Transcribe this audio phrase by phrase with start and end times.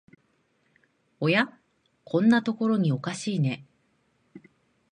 [1.19, 1.55] おや、
[2.05, 3.67] こんなとこにおかしいね